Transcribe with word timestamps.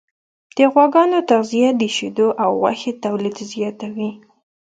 د 0.57 0.59
غواګانو 0.73 1.17
تغذیه 1.29 1.69
د 1.77 1.83
شیدو 1.95 2.27
او 2.43 2.49
غوښې 2.61 2.91
تولید 3.03 3.35
زیاتوي. 3.51 4.11